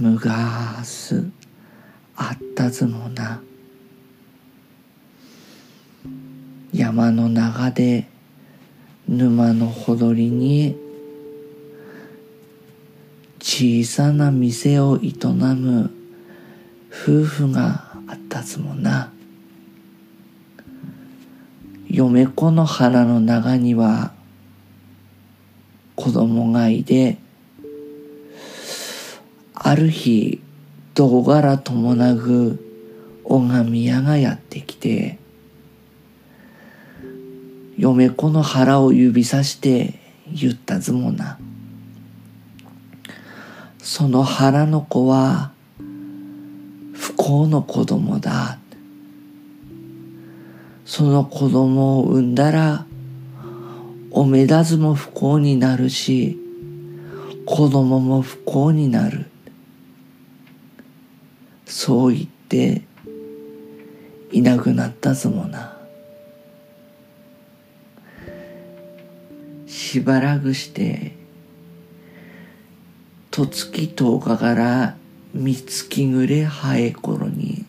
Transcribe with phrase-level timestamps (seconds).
[0.00, 1.26] むがす
[2.16, 3.42] あったずもな
[6.72, 8.08] 山の中で
[9.06, 10.74] 沼のほどりに
[13.40, 15.90] 小さな店を営む
[16.88, 19.12] 夫婦があったずもな
[21.90, 24.12] 嫁子の腹の中には
[25.94, 27.18] 子供がいて
[29.62, 30.40] ある日
[30.94, 32.58] どこからともなく
[33.24, 35.18] 拝み屋がやってきて
[37.76, 40.00] 嫁子の腹を指さして
[40.32, 41.38] 言ったずもな。
[43.78, 45.52] その腹の子は
[46.94, 48.58] 不幸の子供だ。
[50.86, 52.86] その子供を産んだら
[54.10, 56.38] おめだずも不幸になるし
[57.46, 59.29] 子供も不幸になる。
[61.70, 62.82] そう言って
[64.32, 65.78] いなくなったぞもな。
[69.68, 71.12] しばらくして
[73.30, 74.96] と月十日から
[75.32, 77.64] 三月ぐれ早い頃に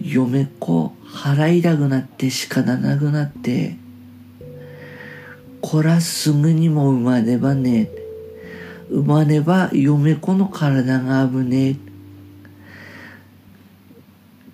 [0.00, 3.76] 嫁子払いたくなって仕方なくなって
[5.60, 7.90] こらすぐにも生まねばね
[8.88, 11.93] 生まねば嫁子の体が危ねえ。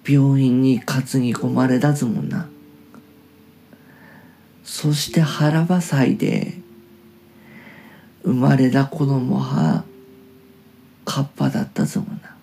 [0.06, 2.48] 病院に担ぎ込まれたずもんな。
[4.64, 6.54] そして腹ばさいで
[8.22, 9.84] 生まれた子供は
[11.04, 12.36] カッパだったぞもな。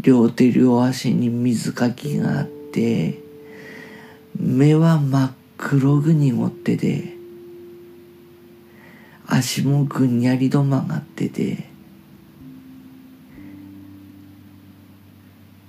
[0.00, 3.18] 両手両足に水かきがあって
[4.38, 7.14] 目は真っ黒く濁ってて
[9.26, 11.70] 足もぐんやりと曲がってて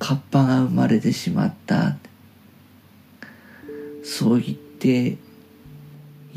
[0.08, 1.98] カッパが生まれてしまった。
[4.04, 5.18] そう言って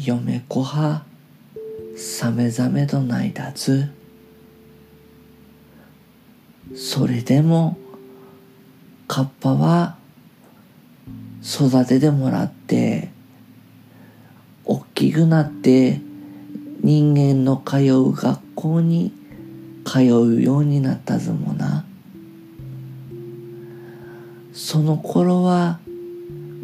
[0.02, 1.04] 嫁子は
[1.94, 3.90] さめざめと泣いたず
[6.74, 7.76] それでも
[9.06, 9.98] カッパは
[11.44, 13.10] 育ててもらって
[14.64, 16.00] 大きくなって
[16.80, 19.12] 人間の通う学校に
[19.84, 21.84] 通うようになったぞもな。
[24.58, 25.78] その頃は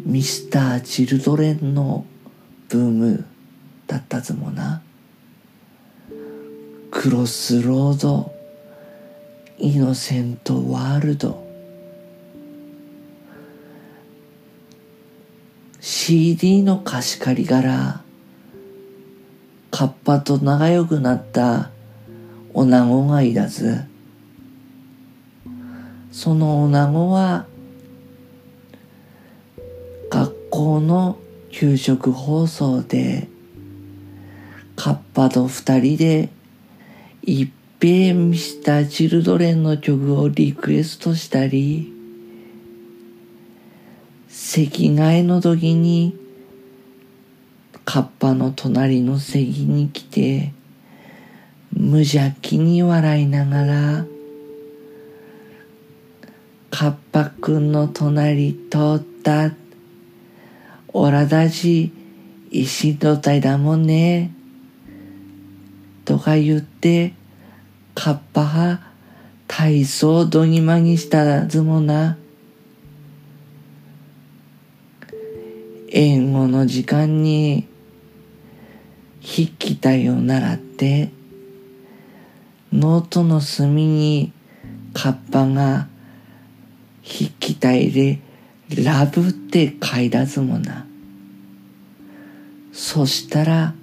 [0.03, 2.05] ミスター・チルドレンの
[2.67, 3.25] ブーム
[3.87, 4.81] だったぞもな。
[6.91, 8.33] クロスロード
[9.57, 11.41] イノセントワールド。
[15.79, 18.01] CD の貸し借りから
[19.71, 21.71] カッパと仲良くなった
[22.53, 23.85] 女子がいだず。
[26.11, 27.45] その女子は
[30.65, 31.19] 校の
[31.51, 33.27] 給食放送で
[34.75, 36.29] カッパと二人で
[37.21, 37.49] いっ
[37.79, 41.93] ぺんミスター・チルドレンの曲をリクエストしたり
[44.27, 46.17] 席替えの時に
[47.85, 50.51] カッパの隣の席に来て
[51.73, 54.05] 無邪気に笑いながら
[56.71, 59.51] カッパくんの隣通った
[60.97, 61.91] おらだち
[62.51, 64.31] 石土台だもんね。
[66.05, 67.11] とか言って
[67.93, 68.79] カッパは
[69.45, 72.17] 体操どぎまぎしたずもな。
[75.89, 77.67] 英語の時間に
[79.21, 81.09] 筆記体を習って
[82.71, 84.31] ノートの隅に
[84.93, 85.89] カッパが
[87.03, 88.21] 筆記体で
[88.69, 90.85] ラブって書いたずもな。
[92.71, 93.73] そしたら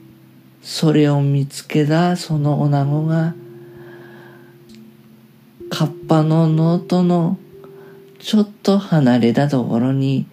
[0.62, 3.34] それを見つけたその女子が
[5.70, 7.38] カッパのノートの
[8.18, 10.26] ちょっと離れたところに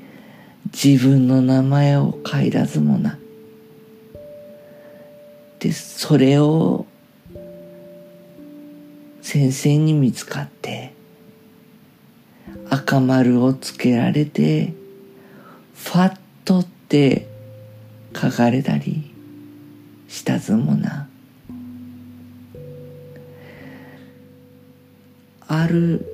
[0.71, 3.18] 自分の名前を書いたずもな。
[5.59, 6.85] で、それを
[9.21, 10.94] 先生に見つかって
[12.69, 14.74] 赤丸をつけられて
[15.74, 17.27] ファットって
[18.16, 19.12] 書かれたり
[20.07, 21.07] したずもな。
[25.48, 26.06] ある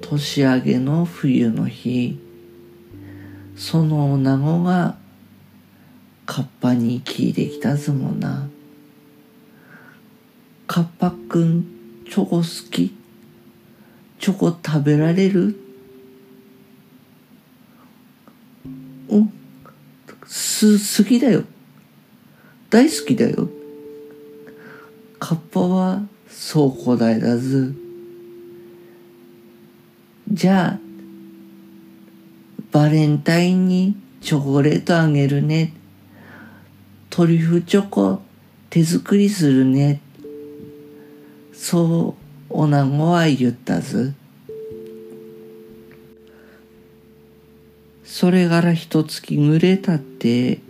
[0.00, 2.18] 年明けの冬の日
[3.56, 4.96] その女子が
[6.26, 8.48] カッパに聞いてきたずもな。
[10.66, 11.64] カッパくん
[12.08, 12.92] チョコ好き？
[14.18, 15.56] チョコ食べられる？
[20.62, 21.44] す好きだよ。
[22.70, 23.48] 大好きだよ。
[25.18, 27.74] カッパはそう答えらず。
[30.30, 30.78] じゃあ
[32.70, 35.72] バレンタインにチョコレートあげるね。
[37.10, 38.22] トリュフチョコ
[38.70, 40.00] 手作りするね。
[41.52, 42.16] そ
[42.50, 44.14] う女子は言ったず
[48.12, 50.60] それから一月ぐれたって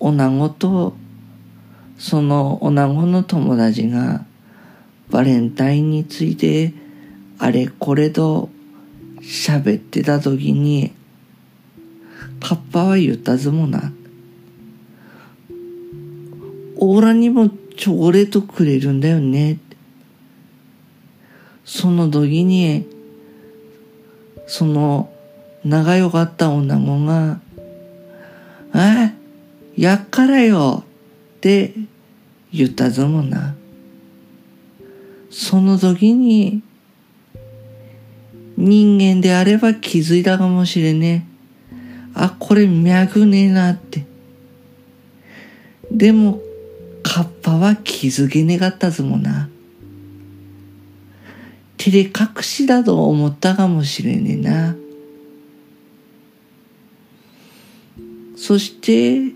[0.00, 0.96] 女子と
[1.98, 4.24] その女子の友達が
[5.08, 6.74] バレンタインについて
[7.38, 8.50] あれこれと
[9.20, 10.92] 喋ってた時に
[12.40, 13.92] カッパは言ったずもな。
[16.78, 19.58] オーラにもチョコレートくれるんだよね。
[21.64, 22.84] その時に、
[24.52, 25.10] その
[25.64, 27.40] 仲良かった女子が、
[28.74, 29.12] あ
[29.78, 30.84] やっからよ
[31.36, 31.72] って
[32.52, 33.54] 言ったぞもな。
[35.30, 36.62] その時に、
[38.58, 42.12] 人間であれば気づいたかもしれねえ。
[42.12, 44.04] あ、これ脈ねえなって。
[45.90, 46.42] でも、
[47.02, 49.48] カッパは気づけねかったぞもな。
[51.84, 54.76] 照れ隠しだと思ったかもしれねえな。
[58.36, 59.34] そして、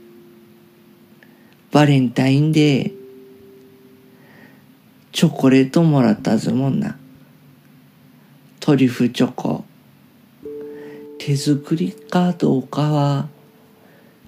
[1.73, 2.93] バレンタインで、
[5.11, 6.97] チョコレートもらったぞもんな。
[8.61, 9.65] トリュフチョコ。
[11.19, 13.27] 手作りかどうかは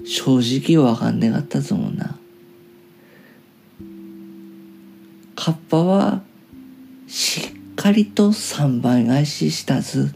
[0.05, 0.41] 正
[0.75, 2.19] 直わかんねかったぞもんな。
[5.37, 6.23] カッパは
[7.07, 7.48] し
[7.89, 10.13] かりと三倍返ししたず。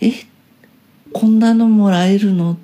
[0.00, 0.12] え、
[1.12, 2.56] こんなのもらえるの？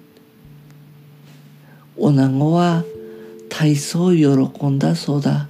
[1.97, 2.85] 女子は
[3.49, 5.49] 体操喜んだそうだ。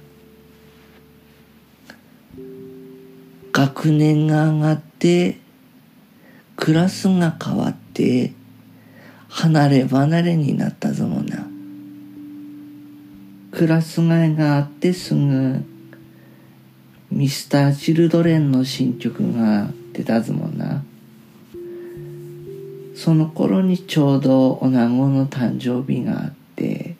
[3.53, 5.37] 学年が上がって
[6.55, 8.33] クラスが変わって
[9.29, 11.45] 離れ離れになったぞもな
[13.51, 15.76] クラス替えがあってすぐ
[17.11, 20.83] ミスター・チルドレンの新曲が出たぞもな
[22.95, 26.95] その頃にちょうど女子の誕生日があって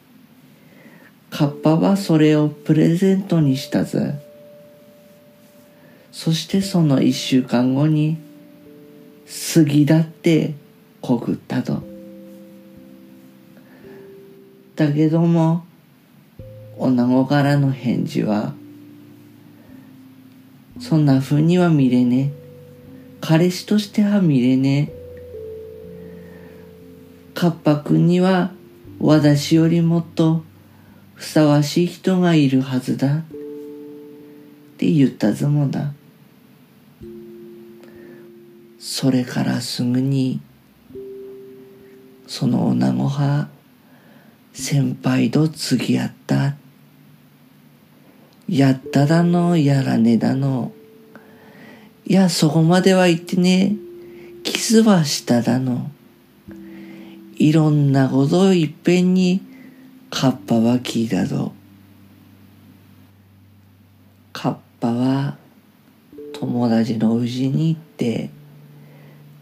[1.30, 4.19] カッパはそれをプレゼントにしたぜ
[6.12, 8.18] そしてその一週間後に
[9.27, 10.53] 杉だって
[11.01, 11.83] 告ったと。
[14.75, 15.65] だけども、
[16.77, 18.53] 女子からの返事は、
[20.79, 22.47] そんな風には見れねえ。
[23.21, 24.97] 彼氏としては見れねえ。
[27.33, 28.51] カッパ君には
[29.00, 30.44] 私よりもっと
[31.15, 33.18] ふさわしい人がいるはずだ。
[33.18, 33.21] っ
[34.77, 35.94] て言ったぞもだ。
[38.79, 40.39] それからすぐに
[42.27, 43.50] その女子は
[44.53, 46.55] 先輩と次やった。
[48.48, 50.72] やっただの、やらねだの。
[52.06, 53.75] いや、そこまでは言ってね。
[54.44, 55.92] キスはしただの。
[57.36, 59.42] いろんなことをいっぺんに
[60.10, 61.51] カッパは聞いたぞ。
[64.32, 65.38] カッパは
[66.34, 68.30] 友達のうちに行って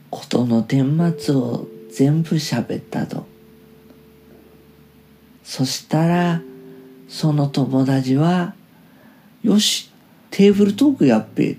[0.10, 3.28] ことの顛末を全部喋ったと。
[5.44, 6.42] そしたら、
[7.08, 8.56] その友達は、
[9.46, 9.92] よし、
[10.32, 11.58] テーブルトークやっべっ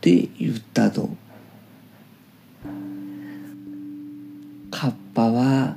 [0.00, 1.10] て言ったと。
[4.70, 5.76] カッパは、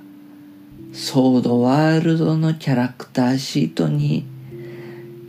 [0.93, 4.27] ソードワールドのキャラクターシートに、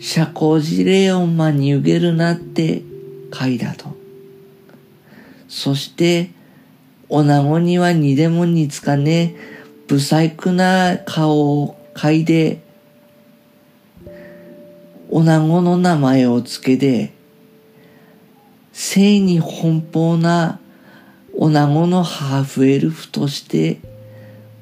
[0.00, 2.83] 社交辞令を真に受けるなって
[3.33, 3.97] 書いたと。
[5.49, 6.28] そして、
[7.09, 9.35] 女子にはにでも似つかね、
[9.88, 12.62] 不細工な顔を嗅いで、
[15.12, 17.12] 女子の名前をつけて、
[18.73, 20.59] 性に奔放な
[21.35, 23.78] 女子のハーフエルフとして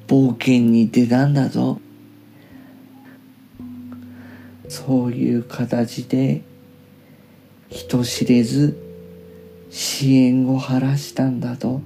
[0.09, 1.79] 冒険に出たんだぞ。
[4.67, 6.41] そういう形で
[7.69, 8.77] 人知れず
[9.69, 11.81] 支援を晴らしたんだと。